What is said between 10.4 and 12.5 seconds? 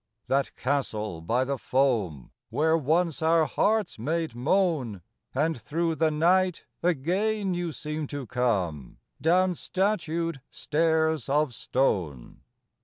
stairs of stone.